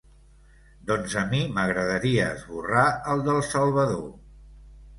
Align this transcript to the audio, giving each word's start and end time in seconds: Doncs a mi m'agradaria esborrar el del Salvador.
Doncs 0.91 1.15
a 1.23 1.23
mi 1.33 1.41
m'agradaria 1.59 2.31
esborrar 2.39 2.89
el 3.15 3.25
del 3.31 3.45
Salvador. 3.53 4.05